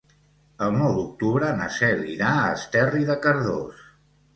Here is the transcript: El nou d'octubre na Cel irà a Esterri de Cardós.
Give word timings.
El 0.67 0.73
nou 0.77 0.95
d'octubre 0.95 1.51
na 1.61 1.69
Cel 1.77 2.03
irà 2.17 2.35
a 2.41 2.51
Esterri 2.59 3.09
de 3.15 3.23
Cardós. 3.27 3.91